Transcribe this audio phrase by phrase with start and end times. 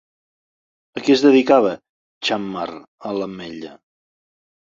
[0.99, 1.73] A què es dedicava
[2.29, 2.65] Xammar
[3.11, 3.75] a l'Ametlla?